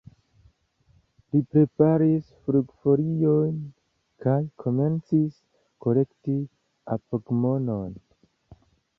Li 1.33 1.39
preparis 1.55 2.29
flugfolion 2.45 3.51
kaj 4.25 4.37
komencis 4.63 5.35
kolekti 5.85 6.39
apogmonon. 6.97 7.93